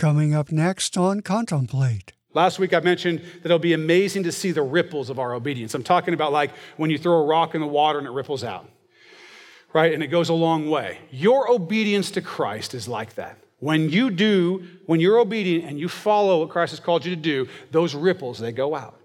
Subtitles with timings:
[0.00, 2.14] Coming up next on Contemplate.
[2.32, 5.74] Last week I mentioned that it'll be amazing to see the ripples of our obedience.
[5.74, 8.42] I'm talking about like when you throw a rock in the water and it ripples
[8.42, 8.66] out,
[9.74, 9.92] right?
[9.92, 11.00] And it goes a long way.
[11.10, 13.36] Your obedience to Christ is like that.
[13.58, 17.20] When you do, when you're obedient and you follow what Christ has called you to
[17.20, 18.98] do, those ripples, they go out.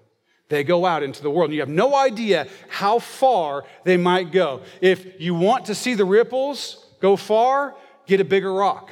[0.48, 4.32] They go out into the world, and you have no idea how far they might
[4.32, 4.62] go.
[4.80, 7.75] If you want to see the ripples go far,
[8.05, 8.91] get a bigger rock.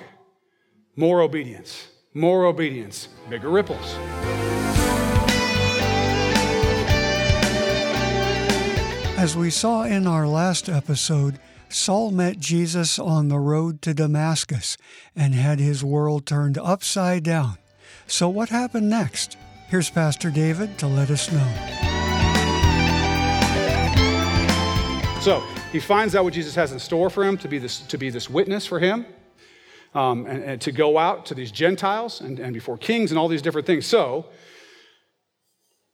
[0.97, 1.91] More obedience.
[2.15, 3.95] More obedience, bigger ripples.
[9.17, 14.77] As we saw in our last episode, Saul met Jesus on the road to Damascus
[15.15, 17.57] and had his world turned upside down.
[18.05, 19.35] So, what happened next?
[19.69, 21.47] Here's Pastor David to let us know.
[25.19, 27.97] So, he finds out what Jesus has in store for him to be this, to
[27.97, 29.07] be this witness for him
[29.93, 33.27] um, and, and, to go out to these Gentiles and, and before kings and all
[33.27, 33.85] these different things.
[33.85, 34.25] So,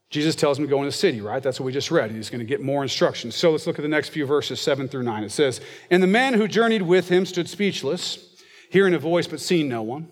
[0.10, 1.42] Jesus tells him to go in the city, right?
[1.42, 2.10] That's what we just read.
[2.10, 3.36] He's going to get more instructions.
[3.36, 5.24] So let's look at the next few verses, 7 through 9.
[5.24, 8.18] It says, And the man who journeyed with him stood speechless,
[8.72, 10.12] hearing a voice but seeing no one.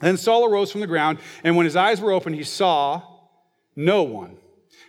[0.00, 3.00] Then Saul arose from the ground, and when his eyes were opened, he saw
[3.74, 4.36] no one.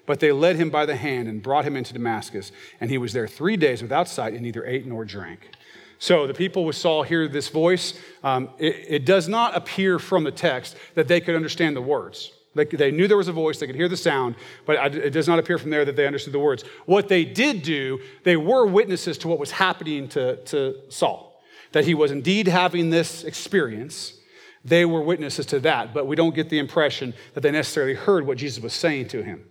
[0.06, 2.52] But they led him by the hand and brought him into Damascus.
[2.82, 5.50] And he was there three days without sight and neither ate nor drank.
[6.00, 8.00] So the people with Saul hear this voice.
[8.24, 12.32] Um, it, it, does not appear from the text that they could understand the words.
[12.58, 15.28] They, they knew there was a voice, they could hear the sound, but it does
[15.28, 16.64] not appear from there that they understood the words.
[16.86, 21.86] What they did do, they were witnesses to what was happening to, to Saul, that
[21.86, 24.14] he was indeed having this experience.
[24.66, 28.26] They were witnesses to that, but we don't get the impression that they necessarily heard
[28.26, 29.46] what Jesus was saying to him.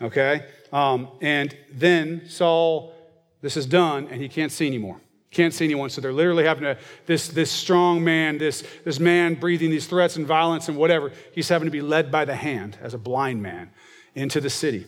[0.00, 0.46] Okay?
[0.72, 2.94] Um, and then Saul,
[3.42, 5.00] this is done, and he can't see anymore.
[5.36, 5.90] Can't see anyone.
[5.90, 10.16] So they're literally having to, this, this strong man, this, this man breathing these threats
[10.16, 13.42] and violence and whatever, he's having to be led by the hand as a blind
[13.42, 13.70] man
[14.14, 14.86] into the city.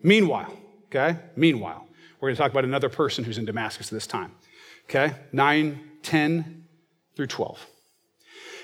[0.00, 1.84] Meanwhile, okay, meanwhile,
[2.20, 4.30] we're going to talk about another person who's in Damascus this time.
[4.84, 6.64] Okay, 9, 10
[7.16, 7.66] through 12.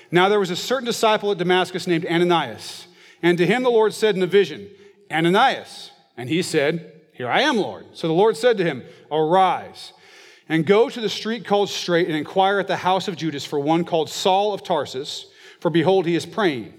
[0.09, 2.87] Now there was a certain disciple at Damascus named Ananias,
[3.21, 4.69] and to him the Lord said in a vision,
[5.11, 5.91] Ananias.
[6.15, 7.87] And he said, Here I am, Lord.
[7.91, 9.91] So the Lord said to him, Arise
[10.49, 13.59] and go to the street called Straight and inquire at the house of Judas for
[13.59, 15.27] one called Saul of Tarsus,
[15.59, 16.73] for behold, he is praying.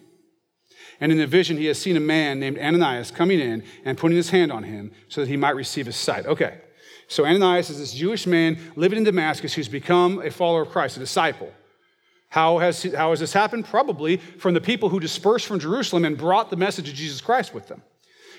[1.01, 4.17] And in the vision, he has seen a man named Ananias coming in and putting
[4.17, 6.27] his hand on him so that he might receive his sight.
[6.27, 6.61] Okay,
[7.09, 10.97] so Ananias is this Jewish man living in Damascus who's become a follower of Christ,
[10.97, 11.53] a disciple.
[12.29, 13.65] How has, how has this happened?
[13.65, 17.55] Probably from the people who dispersed from Jerusalem and brought the message of Jesus Christ
[17.55, 17.83] with them.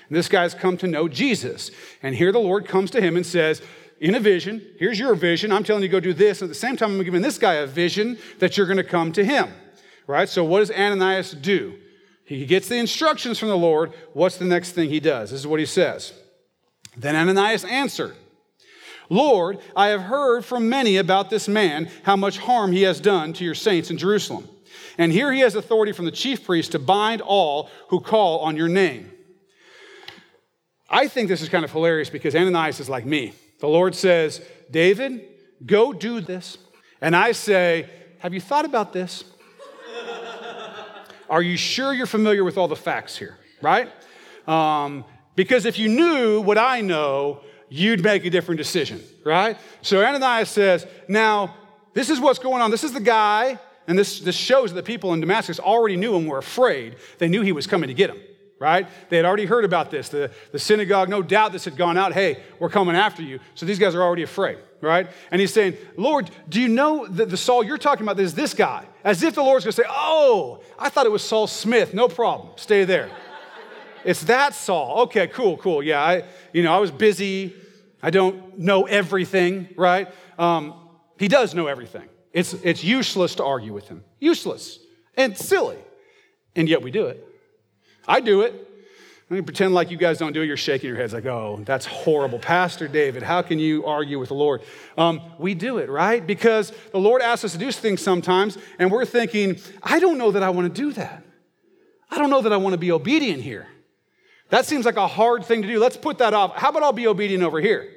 [0.08, 1.70] And this guy's come to know Jesus.
[2.02, 3.62] And here the Lord comes to him and says,
[4.00, 4.62] in a vision.
[4.78, 5.52] Here's your vision.
[5.52, 6.42] I'm telling you go do this.
[6.42, 8.84] And at the same time, I'm giving this guy a vision that you're going to
[8.84, 9.48] come to him.
[10.06, 10.28] Right?
[10.28, 11.78] So, what does Ananias do?
[12.24, 13.92] He gets the instructions from the Lord.
[14.12, 15.30] What's the next thing he does?
[15.30, 16.12] This is what he says.
[16.96, 18.16] Then Ananias answered,
[19.08, 23.32] Lord, I have heard from many about this man, how much harm he has done
[23.34, 24.48] to your saints in Jerusalem.
[24.98, 28.56] And here he has authority from the chief priest to bind all who call on
[28.56, 29.12] your name.
[30.88, 33.34] I think this is kind of hilarious because Ananias is like me.
[33.58, 34.40] The Lord says,
[34.70, 35.24] David,
[35.64, 36.58] go do this.
[37.00, 39.24] And I say, Have you thought about this?
[41.28, 43.90] Are you sure you're familiar with all the facts here, right?
[44.46, 49.58] Um, because if you knew what I know, you'd make a different decision, right?
[49.82, 51.56] So Ananias says, Now,
[51.94, 52.70] this is what's going on.
[52.70, 56.14] This is the guy, and this, this shows that the people in Damascus already knew
[56.14, 56.96] him, were afraid.
[57.18, 58.20] They knew he was coming to get him
[58.58, 58.88] right?
[59.08, 60.08] They had already heard about this.
[60.08, 62.12] The, the synagogue, no doubt this had gone out.
[62.12, 63.40] Hey, we're coming after you.
[63.54, 65.08] So these guys are already afraid, right?
[65.30, 68.54] And he's saying, Lord, do you know that the Saul you're talking about is this
[68.54, 68.86] guy?
[69.04, 71.92] As if the Lord's going to say, Oh, I thought it was Saul Smith.
[71.92, 72.50] No problem.
[72.56, 73.10] Stay there.
[74.04, 75.02] it's that Saul.
[75.02, 75.82] Okay, cool, cool.
[75.82, 77.54] Yeah, I, you know, I was busy.
[78.02, 80.08] I don't know everything, right?
[80.38, 80.74] Um,
[81.18, 82.08] he does know everything.
[82.32, 84.04] It's, it's useless to argue with him.
[84.20, 84.78] Useless
[85.16, 85.78] and silly.
[86.54, 87.26] And yet we do it.
[88.06, 88.66] I do it.
[89.28, 90.46] Let me pretend like you guys don't do it.
[90.46, 92.38] You're shaking your heads like, oh, that's horrible.
[92.38, 94.62] Pastor David, how can you argue with the Lord?
[94.96, 96.24] Um, we do it, right?
[96.24, 100.30] Because the Lord asks us to do things sometimes, and we're thinking, I don't know
[100.30, 101.24] that I want to do that.
[102.08, 103.66] I don't know that I want to be obedient here.
[104.50, 105.80] That seems like a hard thing to do.
[105.80, 106.54] Let's put that off.
[106.54, 107.90] How about I'll be obedient over here?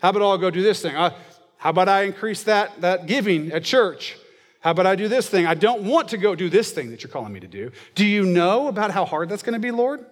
[0.00, 0.96] How about I'll go do this thing?
[0.96, 1.10] Uh,
[1.56, 4.16] how about I increase that, that giving at church?
[4.64, 5.44] How about I do this thing?
[5.44, 7.70] I don't want to go do this thing that you're calling me to do.
[7.94, 10.06] Do you know about how hard that's going to be, Lord?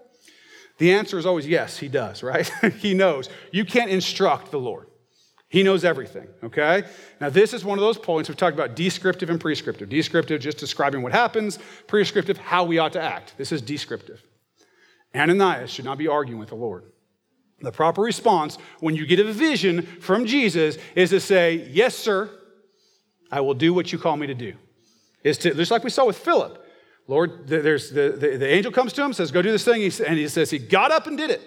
[0.77, 2.47] The answer is always yes, he does, right?
[2.77, 3.31] he knows.
[3.51, 4.89] You can't instruct the Lord.
[5.49, 6.85] He knows everything, okay?
[7.19, 9.89] Now, this is one of those points we've talked about descriptive and prescriptive.
[9.89, 13.33] Descriptive, just describing what happens, prescriptive, how we ought to act.
[13.39, 14.23] This is descriptive.
[15.15, 16.85] Ananias should not be arguing with the Lord.
[17.63, 22.29] The proper response when you get a vision from Jesus is to say, Yes, sir,
[23.33, 24.53] I will do what you call me to do.
[25.25, 26.59] Is to, just like we saw with Philip.
[27.09, 30.19] Lord, there's the, the, the angel comes to him, says, Go do this thing, and
[30.19, 31.41] he says, He got up and did it.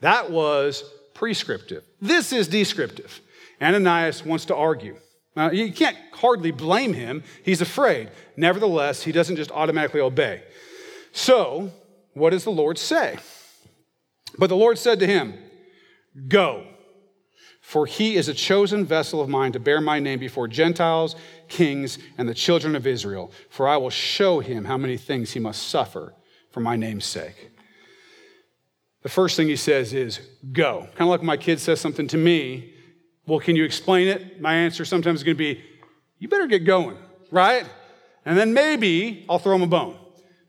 [0.00, 0.84] That was
[1.14, 1.84] prescriptive.
[2.00, 3.20] This is descriptive.
[3.62, 4.96] Ananias wants to argue.
[5.36, 7.22] Now, you can't hardly blame him.
[7.44, 8.10] He's afraid.
[8.36, 10.42] Nevertheless, he doesn't just automatically obey.
[11.12, 11.70] So,
[12.12, 13.18] what does the Lord say?
[14.38, 15.34] But the Lord said to him,
[16.28, 16.66] Go,
[17.72, 21.16] for he is a chosen vessel of mine to bear my name before Gentiles,
[21.48, 23.32] kings, and the children of Israel.
[23.48, 26.12] For I will show him how many things he must suffer
[26.50, 27.50] for my name's sake.
[29.00, 30.20] The first thing he says is,
[30.52, 30.80] Go.
[30.80, 32.74] Kind of like my kid says something to me,
[33.26, 34.38] Well, can you explain it?
[34.38, 35.64] My answer sometimes is going to be,
[36.18, 36.98] You better get going,
[37.30, 37.64] right?
[38.26, 39.96] And then maybe I'll throw him a bone.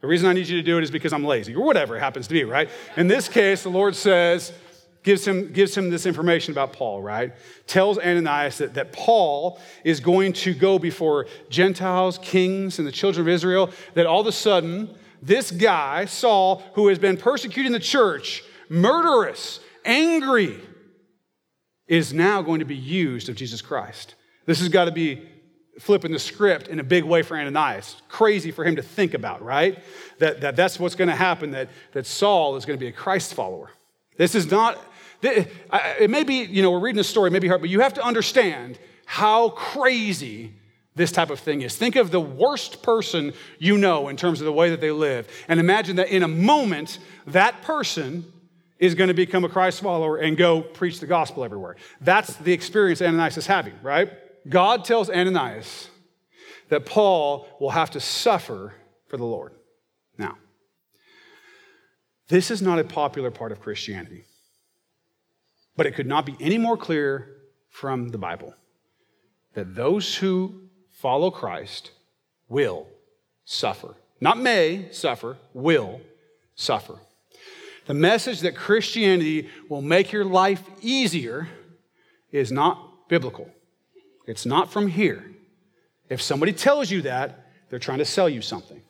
[0.02, 2.02] The reason I need you to do it is because I'm lazy, or whatever it
[2.02, 2.70] happens to be, right?
[2.98, 4.52] In this case, the Lord says,
[5.04, 7.34] gives him, gives him this information about Paul, right?
[7.68, 13.28] Tells Ananias that, that Paul is going to go before Gentiles, kings, and the children
[13.28, 17.80] of Israel, that all of a sudden, this guy, Saul, who has been persecuting the
[17.80, 20.60] church, murderous, angry,
[21.88, 24.16] is now going to be used of Jesus Christ.
[24.46, 25.30] This has got to be
[25.80, 28.02] flipping the script in a big way for Ananias.
[28.08, 29.80] Crazy for him to think about, right?
[30.20, 32.94] That, that that's what's going to happen, that, that Saul is going to be a
[32.94, 33.72] Christ follower.
[34.18, 34.80] This is not,
[35.24, 38.04] it may be, you know, we're reading a story, maybe hard, but you have to
[38.04, 40.54] understand how crazy
[40.96, 41.76] this type of thing is.
[41.76, 45.28] Think of the worst person you know in terms of the way that they live,
[45.48, 48.32] and imagine that in a moment, that person
[48.80, 51.78] is going to become a Christ follower and go preach the gospel everywhere.
[52.02, 54.12] That's the experience Ananias is having, right?
[54.50, 55.88] God tells Ananias
[56.70, 58.74] that Paul will have to suffer
[59.08, 59.54] for the Lord.
[60.18, 60.38] Now,
[62.28, 64.26] this is not a popular part of Christianity,
[65.76, 67.38] but it could not be any more clear
[67.70, 68.54] from the Bible
[69.54, 70.62] that those who
[70.92, 71.92] follow Christ
[72.48, 72.88] will
[73.46, 73.96] suffer.
[74.22, 76.02] Not may suffer, will
[76.56, 76.98] suffer.
[77.86, 81.50] The message that Christianity will make your life easier
[82.32, 83.50] is not biblical.
[84.26, 85.26] It's not from here.
[86.10, 88.82] If somebody tells you that, they're trying to sell you something.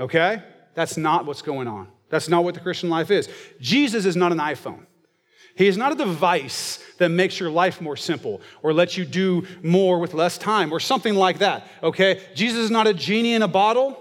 [0.00, 0.42] Okay?
[0.74, 1.88] That's not what's going on.
[2.08, 3.28] That's not what the Christian life is.
[3.60, 4.86] Jesus is not an iPhone.
[5.56, 9.46] He is not a device that makes your life more simple or lets you do
[9.62, 11.66] more with less time or something like that.
[11.82, 12.20] Okay?
[12.34, 14.00] Jesus is not a genie in a bottle.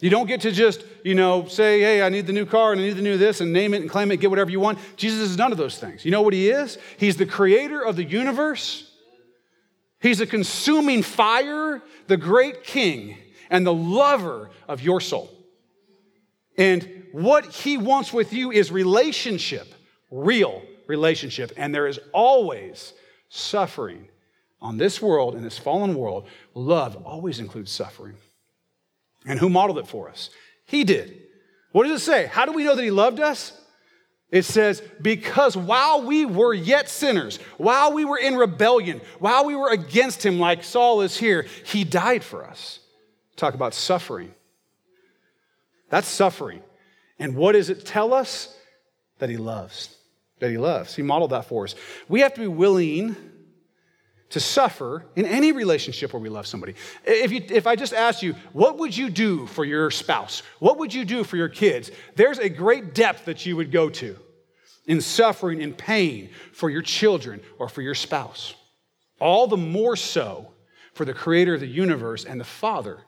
[0.00, 2.80] You don't get to just, you know, say, hey, I need the new car and
[2.80, 4.78] I need the new this and name it and claim it, get whatever you want.
[4.96, 6.04] Jesus is none of those things.
[6.04, 6.76] You know what he is?
[6.96, 8.90] He's the creator of the universe.
[10.00, 13.16] He's a consuming fire, the great king,
[13.48, 15.30] and the lover of your soul.
[16.58, 19.72] And what he wants with you is relationship,
[20.12, 21.52] real relationship.
[21.56, 22.92] And there is always
[23.28, 24.08] suffering
[24.60, 26.28] on this world, in this fallen world.
[26.54, 28.14] Love always includes suffering.
[29.26, 30.30] And who modeled it for us?
[30.66, 31.22] He did.
[31.72, 32.26] What does it say?
[32.26, 33.58] How do we know that he loved us?
[34.30, 39.54] It says, because while we were yet sinners, while we were in rebellion, while we
[39.54, 42.80] were against him, like Saul is here, he died for us.
[43.36, 44.34] Talk about suffering.
[45.90, 46.62] That's suffering.
[47.18, 48.56] And what does it tell us?
[49.18, 49.96] That he loves.
[50.42, 50.96] That he loves.
[50.96, 51.76] He modeled that for us.
[52.08, 53.14] We have to be willing
[54.30, 56.74] to suffer in any relationship where we love somebody.
[57.04, 60.42] If, you, if I just asked you, what would you do for your spouse?
[60.58, 61.92] What would you do for your kids?
[62.16, 64.18] There's a great depth that you would go to
[64.84, 68.52] in suffering and pain for your children or for your spouse.
[69.20, 70.48] All the more so
[70.92, 72.98] for the creator of the universe and the father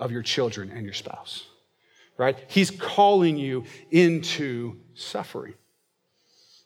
[0.00, 1.46] of your children and your spouse.
[2.16, 2.36] Right?
[2.48, 5.54] He's calling you into suffering.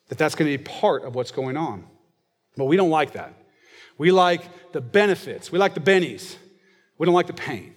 [0.09, 1.85] That that's going to be part of what's going on.
[2.55, 3.33] But we don't like that.
[3.97, 5.51] We like the benefits.
[5.51, 6.35] We like the bennies.
[6.97, 7.75] We don't like the pain.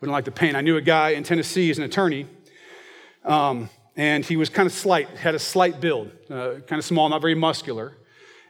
[0.00, 0.56] We don't like the pain.
[0.56, 2.26] I knew a guy in Tennessee, he's an attorney,
[3.24, 7.08] um, and he was kind of slight, had a slight build, uh, kind of small,
[7.08, 7.96] not very muscular.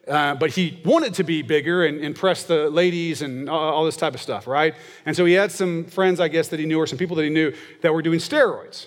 [0.08, 3.96] Uh, but he wanted to be bigger and impress the ladies and all, all this
[3.96, 4.74] type of stuff, right?
[5.06, 7.24] And so he had some friends, I guess, that he knew, or some people that
[7.24, 8.86] he knew that were doing steroids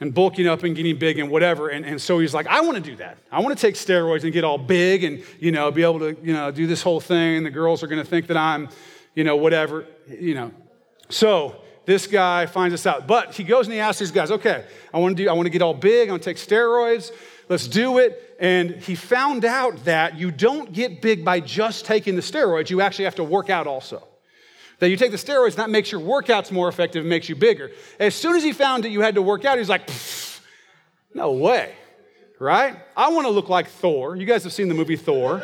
[0.00, 1.68] and bulking up and getting big and whatever.
[1.68, 3.18] And, and so he's like, I want to do that.
[3.30, 6.16] I want to take steroids and get all big and, you know, be able to,
[6.22, 7.36] you know, do this whole thing.
[7.36, 8.70] And the girls are going to think that I'm,
[9.14, 10.52] you know, whatever, you know.
[11.10, 13.06] So this guy finds this out.
[13.06, 14.64] But he goes and he asks these guys, okay,
[14.94, 16.08] I want to do, I want to get all big.
[16.08, 17.12] I want to take steroids.
[17.50, 18.36] let's do it.
[18.40, 22.80] And he found out that you don't get big by just taking the steroids, you
[22.80, 24.06] actually have to work out also.
[24.80, 27.70] That you take the steroids, that makes your workouts more effective, makes you bigger.
[27.98, 29.88] As soon as he found that you had to work out, he's like,
[31.14, 31.74] no way,
[32.38, 32.76] right?
[32.96, 34.16] I want to look like Thor.
[34.16, 35.42] You guys have seen the movie Thor,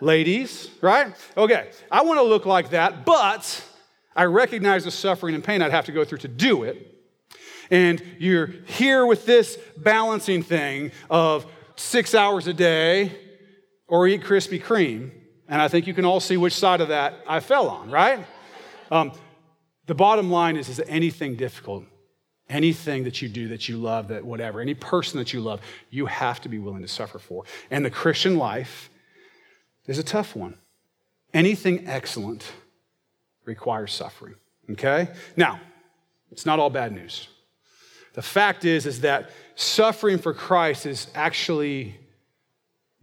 [0.00, 1.12] ladies, right?
[1.36, 3.64] Okay, I want to look like that, but
[4.14, 6.88] I recognize the suffering and pain I'd have to go through to do it.
[7.70, 13.18] And you're here with this balancing thing of six hours a day
[13.88, 15.10] or eat Krispy Kreme.
[15.48, 18.24] And I think you can all see which side of that I fell on, right?
[18.92, 19.12] Um,
[19.86, 21.84] the bottom line is, is anything difficult,
[22.48, 26.04] anything that you do that you love, that whatever, any person that you love, you
[26.06, 27.44] have to be willing to suffer for.
[27.70, 28.90] And the Christian life
[29.86, 30.58] is a tough one.
[31.32, 32.52] Anything excellent
[33.46, 34.34] requires suffering.
[34.70, 35.08] Okay?
[35.36, 35.58] Now,
[36.30, 37.28] it's not all bad news.
[38.12, 41.96] The fact is, is that suffering for Christ is actually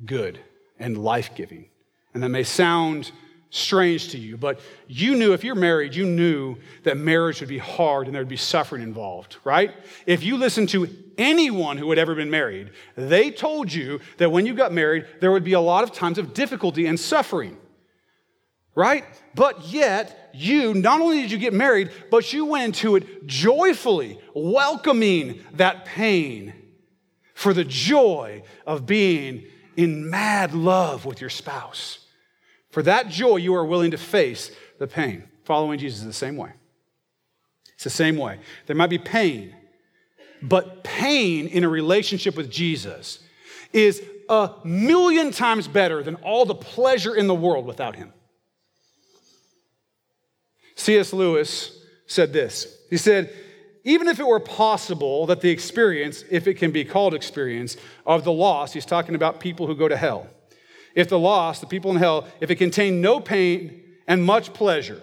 [0.05, 0.39] good
[0.77, 1.65] and life-giving.
[2.13, 3.11] And that may sound
[3.51, 7.57] strange to you, but you knew if you're married, you knew that marriage would be
[7.57, 9.73] hard and there'd be suffering involved, right?
[10.05, 10.87] If you listened to
[11.17, 15.31] anyone who had ever been married, they told you that when you got married, there
[15.31, 17.57] would be a lot of times of difficulty and suffering,
[18.75, 19.03] right?
[19.33, 24.19] But yet, you, not only did you get married, but you went into it joyfully,
[24.35, 26.53] welcoming that pain
[27.33, 32.05] for the joy of being in mad love with your spouse.
[32.69, 35.23] For that joy, you are willing to face the pain.
[35.43, 36.51] Following Jesus is the same way.
[37.73, 38.39] It's the same way.
[38.67, 39.55] There might be pain,
[40.41, 43.19] but pain in a relationship with Jesus
[43.73, 48.13] is a million times better than all the pleasure in the world without him.
[50.75, 51.13] C.S.
[51.13, 52.77] Lewis said this.
[52.89, 53.33] He said,
[53.83, 58.23] even if it were possible that the experience, if it can be called experience, of
[58.23, 60.27] the loss, he's talking about people who go to hell
[60.95, 65.01] if the lost, the people in hell, if it contained no pain and much pleasure,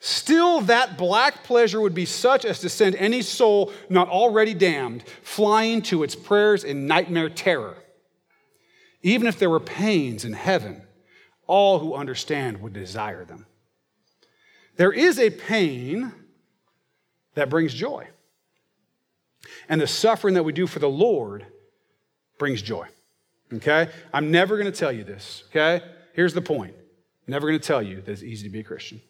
[0.00, 5.04] still that black pleasure would be such as to send any soul not already damned
[5.22, 7.76] flying to its prayers in nightmare terror.
[9.02, 10.82] Even if there were pains in heaven,
[11.46, 13.46] all who understand would desire them.
[14.76, 16.12] There is a pain
[17.34, 18.08] that brings joy.
[19.68, 21.46] And the suffering that we do for the Lord
[22.38, 22.88] brings joy.
[23.52, 23.88] Okay?
[24.12, 25.44] I'm never going to tell you this.
[25.50, 25.84] Okay?
[26.12, 28.64] Here's the point I'm never going to tell you that it's easy to be a
[28.64, 29.00] Christian.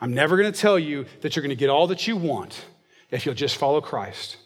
[0.00, 2.64] I'm never going to tell you that you're going to get all that you want
[3.10, 4.36] if you'll just follow Christ.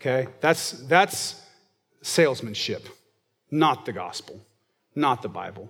[0.00, 0.28] Okay?
[0.40, 1.40] That's, that's
[2.02, 2.88] salesmanship,
[3.50, 4.40] not the gospel,
[4.94, 5.68] not the Bible.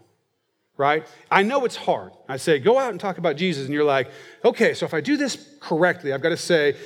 [0.76, 1.06] Right?
[1.30, 2.12] I know it's hard.
[2.28, 4.10] I say, go out and talk about Jesus, and you're like,
[4.44, 6.76] okay, so if I do this correctly, I've got to say,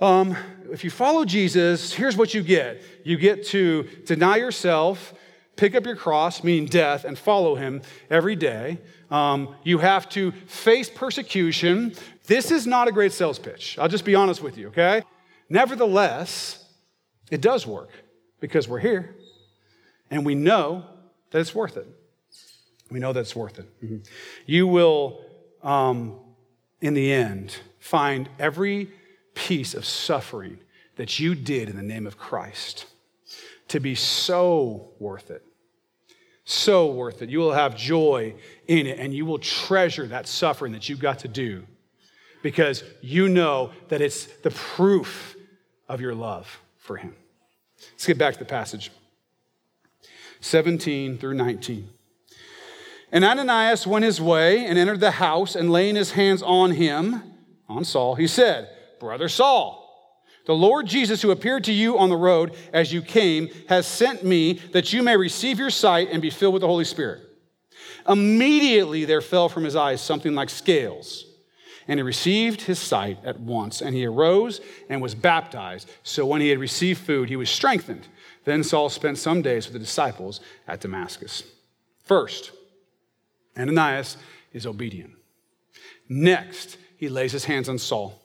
[0.00, 0.36] um,
[0.70, 5.14] if you follow Jesus, here's what you get you get to deny yourself,
[5.56, 8.78] pick up your cross, meaning death, and follow him every day.
[9.10, 11.94] Um, you have to face persecution.
[12.26, 13.78] This is not a great sales pitch.
[13.78, 15.02] I'll just be honest with you, okay?
[15.48, 16.64] Nevertheless,
[17.30, 17.90] it does work
[18.40, 19.16] because we're here
[20.10, 20.84] and we know
[21.30, 21.86] that it's worth it.
[22.90, 23.84] We know that it's worth it.
[23.84, 23.98] Mm-hmm.
[24.46, 25.24] You will,
[25.62, 26.18] um,
[26.80, 28.90] in the end, find every
[29.38, 30.58] piece of suffering
[30.96, 32.86] that you did in the name of Christ
[33.68, 35.44] to be so worth it.
[36.44, 37.30] So worth it.
[37.30, 38.34] You will have joy
[38.66, 41.64] in it and you will treasure that suffering that you've got to do
[42.42, 45.36] because you know that it's the proof
[45.88, 47.14] of your love for Him.
[47.92, 48.90] Let's get back to the passage
[50.40, 51.88] 17 through 19.
[53.10, 57.22] And Ananias went his way and entered the house, and laying his hands on him,
[57.68, 58.68] on Saul, he said,
[58.98, 59.88] Brother Saul,
[60.48, 64.24] the Lord Jesus, who appeared to you on the road as you came, has sent
[64.24, 67.20] me that you may receive your sight and be filled with the Holy Spirit.
[68.08, 71.26] Immediately there fell from his eyes something like scales,
[71.86, 75.90] and he received his sight at once, and he arose and was baptized.
[76.02, 78.08] So when he had received food, he was strengthened.
[78.44, 81.42] Then Saul spent some days with the disciples at Damascus.
[82.04, 82.52] First,
[83.54, 84.16] Ananias
[84.54, 85.12] is obedient.
[86.08, 88.22] Next, he lays his hands on Saul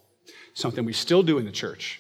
[0.54, 2.00] something we still do in the church.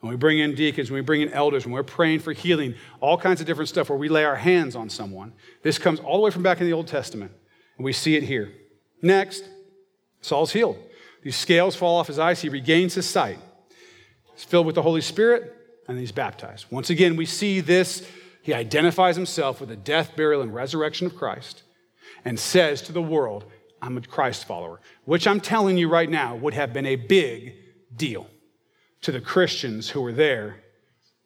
[0.00, 2.74] When we bring in deacons, when we bring in elders, when we're praying for healing,
[3.00, 5.34] all kinds of different stuff where we lay our hands on someone.
[5.62, 7.32] This comes all the way from back in the Old Testament,
[7.76, 8.50] and we see it here.
[9.02, 9.44] Next,
[10.22, 10.78] Saul's healed.
[11.22, 13.38] These scales fall off his eyes, he regains his sight.
[14.34, 15.54] He's filled with the Holy Spirit,
[15.86, 16.66] and he's baptized.
[16.70, 18.06] Once again, we see this.
[18.42, 21.62] He identifies himself with the death, burial, and resurrection of Christ
[22.24, 23.44] and says to the world,
[23.82, 27.54] I'm a Christ follower, which I'm telling you right now would have been a big
[27.94, 28.26] deal
[29.02, 30.56] to the Christians who were there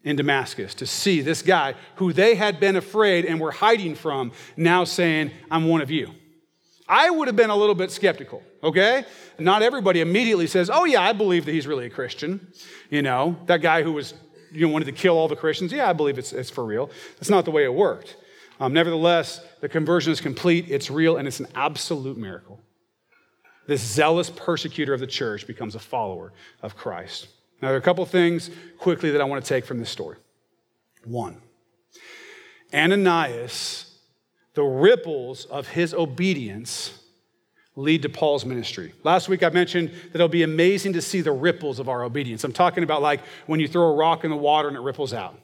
[0.05, 4.33] in Damascus to see this guy who they had been afraid and were hiding from
[4.57, 6.11] now saying, I'm one of you.
[6.87, 9.05] I would have been a little bit skeptical, okay?
[9.39, 12.53] Not everybody immediately says, Oh, yeah, I believe that he's really a Christian.
[12.91, 14.13] You know, that guy who was,
[14.53, 16.91] you know, wanted to kill all the Christians, yeah, I believe it's, it's for real.
[17.17, 18.17] That's not the way it worked.
[18.61, 22.61] Um, nevertheless, the conversion is complete, it's real, and it's an absolute miracle.
[23.67, 27.29] This zealous persecutor of the church becomes a follower of Christ.
[27.63, 30.17] Now, there are a couple things quickly that I want to take from this story.
[31.05, 31.41] One,
[32.73, 33.99] Ananias,
[34.55, 36.99] the ripples of his obedience
[37.77, 38.93] lead to Paul's ministry.
[39.03, 42.45] Last week I mentioned that it'll be amazing to see the ripples of our obedience.
[42.45, 45.13] I'm talking about like when you throw a rock in the water and it ripples
[45.13, 45.39] out,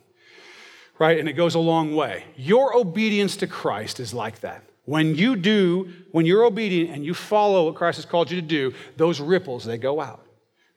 [0.99, 1.19] right?
[1.19, 2.25] And it goes a long way.
[2.37, 4.62] Your obedience to Christ is like that.
[4.91, 8.45] When you do, when you're obedient and you follow what Christ has called you to
[8.45, 10.27] do, those ripples, they go out.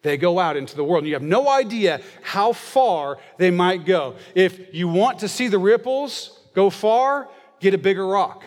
[0.03, 3.87] They go out into the world, and you have no idea how far they might
[3.87, 4.17] go.
[4.35, 7.27] If you want to see the ripples go far,
[7.59, 8.43] get a bigger rock.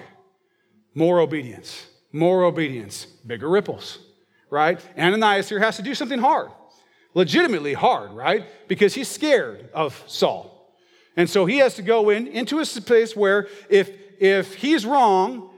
[0.94, 3.98] More obedience, more obedience, bigger ripples,
[4.50, 4.80] right?
[4.96, 6.52] Ananias here has to do something hard,
[7.12, 8.44] legitimately hard, right?
[8.68, 10.76] Because he's scared of Saul.
[11.16, 15.50] And so he has to go in into a place where if if he's wrong,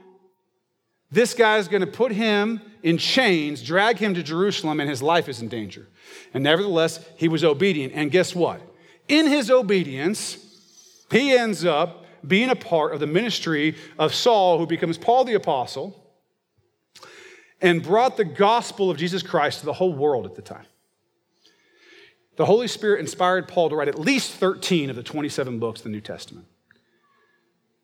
[1.11, 5.01] this guy is going to put him in chains, drag him to Jerusalem, and his
[5.01, 5.87] life is in danger.
[6.33, 7.93] And nevertheless, he was obedient.
[7.93, 8.61] And guess what?
[9.07, 10.37] In his obedience,
[11.11, 15.33] he ends up being a part of the ministry of Saul, who becomes Paul the
[15.33, 15.95] Apostle,
[17.61, 20.65] and brought the gospel of Jesus Christ to the whole world at the time.
[22.37, 25.85] The Holy Spirit inspired Paul to write at least 13 of the 27 books of
[25.85, 26.45] the New Testament.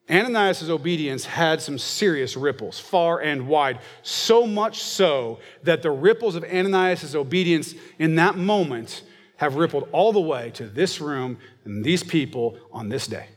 [0.10, 6.36] Ananias' obedience had some serious ripples, far and wide, so much so that the ripples
[6.36, 9.04] of Ananias' obedience in that moment
[9.38, 13.28] have rippled all the way to this room and these people on this day.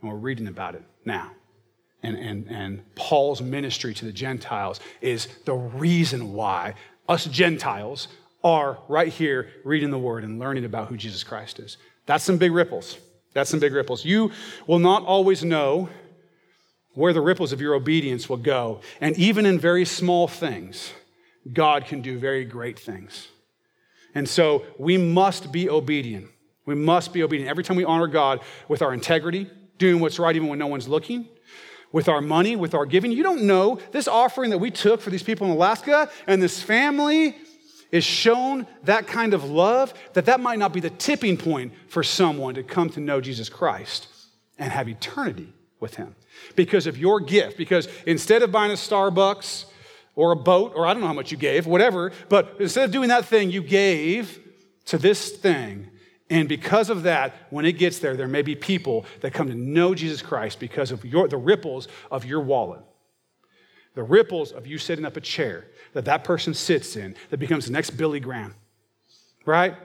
[0.00, 1.32] And we're reading about it now.
[2.02, 6.74] And, and, and Paul's ministry to the Gentiles is the reason why
[7.08, 8.08] us Gentiles
[8.44, 11.76] are right here reading the word and learning about who Jesus Christ is.
[12.06, 12.98] That's some big ripples.
[13.32, 14.04] That's some big ripples.
[14.04, 14.30] You
[14.66, 15.88] will not always know
[16.94, 18.80] where the ripples of your obedience will go.
[19.00, 20.92] And even in very small things,
[21.52, 23.28] God can do very great things.
[24.14, 26.28] And so we must be obedient.
[26.66, 27.50] We must be obedient.
[27.50, 30.88] Every time we honor God with our integrity, doing what's right even when no one's
[30.88, 31.28] looking,
[31.92, 33.12] with our money, with our giving.
[33.12, 36.60] You don't know this offering that we took for these people in Alaska and this
[36.60, 37.36] family
[37.92, 42.02] is shown that kind of love that that might not be the tipping point for
[42.02, 44.08] someone to come to know Jesus Christ
[44.58, 46.16] and have eternity with him
[46.56, 47.56] because of your gift.
[47.56, 49.66] Because instead of buying a Starbucks
[50.14, 52.90] or a boat, or I don't know how much you gave, whatever, but instead of
[52.90, 54.38] doing that thing, you gave
[54.86, 55.90] to this thing.
[56.30, 59.54] And because of that, when it gets there, there may be people that come to
[59.54, 62.80] know Jesus Christ because of your, the ripples of your wallet.
[63.94, 67.66] The ripples of you setting up a chair that that person sits in that becomes
[67.66, 68.54] the next Billy Graham,
[69.46, 69.76] right?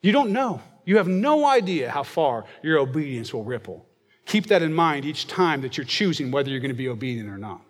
[0.00, 0.62] You don't know.
[0.84, 3.87] You have no idea how far your obedience will ripple.
[4.28, 7.30] Keep that in mind each time that you're choosing whether you're going to be obedient
[7.30, 7.62] or not.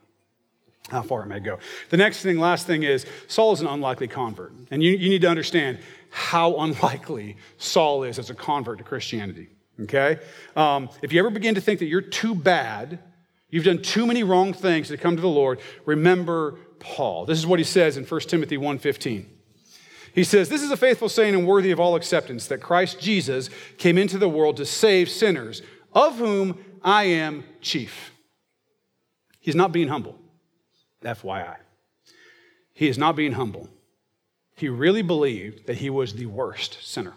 [0.89, 1.61] How far it may go.
[1.91, 4.53] The next thing, last thing is Saul is an unlikely convert.
[4.73, 5.79] And you, you need to understand
[6.11, 9.49] how unlikely Saul is as a convert to Christianity.
[9.83, 10.19] Okay?
[10.57, 12.99] Um, if you ever begin to think that you're too bad,
[13.51, 17.25] you've done too many wrong things to come to the Lord, remember Paul.
[17.25, 19.27] This is what he says in 1 Timothy 1:15.
[20.13, 23.51] He says, This is a faithful saying and worthy of all acceptance that Christ Jesus
[23.77, 25.63] came into the world to save sinners,
[25.99, 28.13] of whom I am chief.
[29.41, 30.17] He's not being humble,
[31.03, 31.57] FYI.
[32.73, 33.69] He is not being humble.
[34.55, 37.15] He really believed that he was the worst sinner.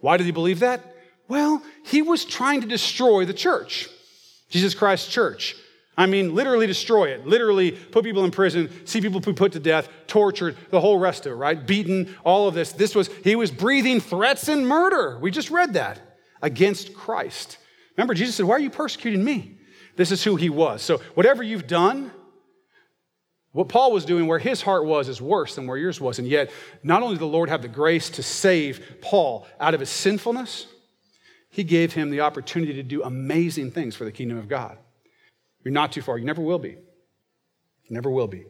[0.00, 0.94] Why did he believe that?
[1.26, 3.88] Well, he was trying to destroy the church,
[4.48, 5.56] Jesus Christ's church.
[5.96, 9.88] I mean, literally destroy it, literally put people in prison, see people put to death,
[10.06, 11.66] tortured, the whole rest of it, right?
[11.66, 12.72] Beaten, all of this.
[12.72, 15.18] This was, he was breathing threats and murder.
[15.20, 16.00] We just read that
[16.42, 17.58] against Christ.
[17.96, 19.58] Remember, Jesus said, Why are you persecuting me?
[19.96, 20.82] This is who he was.
[20.82, 22.10] So, whatever you've done,
[23.52, 26.18] what Paul was doing, where his heart was, is worse than where yours was.
[26.18, 26.50] And yet,
[26.82, 30.66] not only did the Lord have the grace to save Paul out of his sinfulness,
[31.50, 34.76] he gave him the opportunity to do amazing things for the kingdom of God.
[35.62, 36.18] You're not too far.
[36.18, 36.70] You never will be.
[36.70, 38.44] You never will be.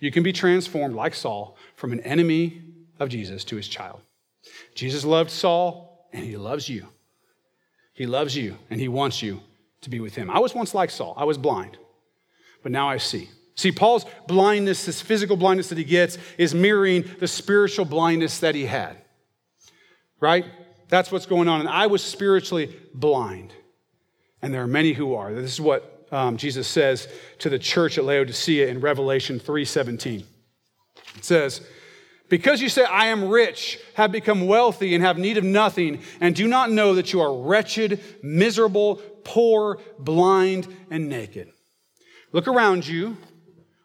[0.00, 2.62] You can be transformed, like Saul, from an enemy
[2.98, 4.00] of Jesus to his child.
[4.74, 6.86] Jesus loved Saul, and he loves you.
[8.00, 9.42] He loves you and he wants you
[9.82, 10.30] to be with him.
[10.30, 11.76] I was once like Saul, I was blind,
[12.62, 13.28] but now I see.
[13.56, 18.54] See, Paul's blindness, this physical blindness that he gets, is mirroring the spiritual blindness that
[18.54, 18.96] he had.
[20.18, 20.46] Right?
[20.88, 21.60] That's what's going on.
[21.60, 23.52] And I was spiritually blind.
[24.40, 25.34] And there are many who are.
[25.34, 27.06] This is what um, Jesus says
[27.40, 30.24] to the church at Laodicea in Revelation 3:17.
[31.18, 31.60] It says,
[32.30, 36.34] because you say, I am rich, have become wealthy, and have need of nothing, and
[36.34, 41.50] do not know that you are wretched, miserable, poor, blind, and naked.
[42.32, 43.16] Look around you,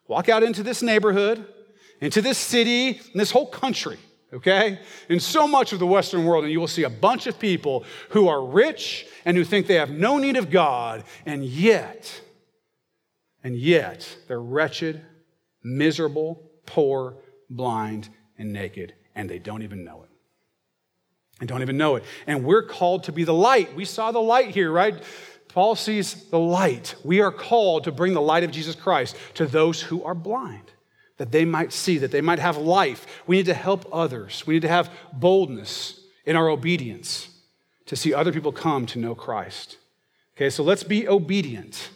[0.07, 1.45] walk out into this neighborhood,
[1.99, 3.97] into this city, and this whole country,
[4.31, 4.79] okay?
[5.09, 7.83] In so much of the Western world, and you will see a bunch of people
[8.09, 12.21] who are rich and who think they have no need of God, and yet,
[13.43, 15.01] and yet, they're wretched,
[15.63, 17.17] miserable, poor,
[17.49, 20.09] blind, and naked, and they don't even know it.
[21.39, 22.03] And don't even know it.
[22.27, 23.75] And we're called to be the light.
[23.75, 24.95] We saw the light here, right?
[25.49, 26.95] Paul sees the light.
[27.03, 30.71] We are called to bring the light of Jesus Christ to those who are blind,
[31.17, 33.05] that they might see, that they might have life.
[33.27, 34.45] We need to help others.
[34.45, 37.29] We need to have boldness in our obedience
[37.85, 39.77] to see other people come to know Christ.
[40.35, 41.89] Okay, so let's be obedient.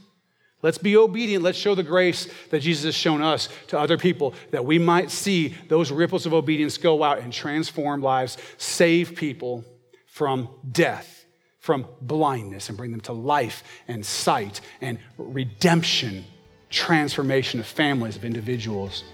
[0.62, 1.44] Let's be obedient.
[1.44, 5.10] Let's show the grace that Jesus has shown us to other people that we might
[5.10, 9.64] see those ripples of obedience go out and transform lives, save people
[10.06, 11.26] from death,
[11.60, 16.26] from blindness, and bring them to life and sight and redemption,
[16.70, 19.06] transformation of families, of individuals.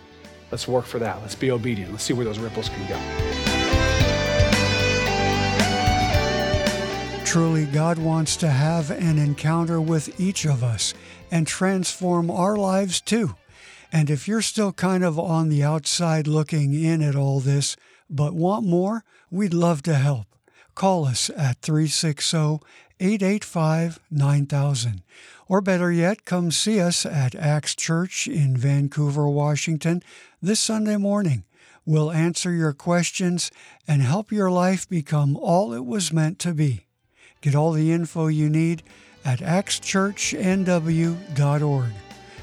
[0.50, 1.22] Let's work for that.
[1.22, 1.92] Let's be obedient.
[1.92, 3.00] Let's see where those ripples can go.
[7.24, 10.94] Truly, God wants to have an encounter with each of us
[11.32, 13.36] and transform our lives too.
[13.92, 17.76] And if you're still kind of on the outside looking in at all this,
[18.10, 20.28] but want more, we'd love to help.
[20.76, 22.60] Call us at 360
[23.00, 25.02] 885 9000.
[25.48, 30.02] Or better yet, come see us at Axe Church in Vancouver, Washington
[30.42, 31.44] this Sunday morning.
[31.86, 33.52] We'll answer your questions
[33.88, 36.88] and help your life become all it was meant to be.
[37.42, 38.82] Get all the info you need
[39.26, 41.92] at axchurchnw.org.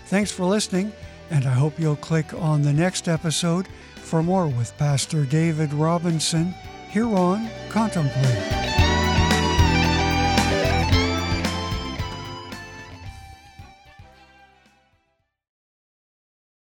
[0.07, 0.93] Thanks for listening,
[1.31, 6.55] and I hope you'll click on the next episode for more with Pastor David Robinson
[6.91, 8.62] here on Contemplate.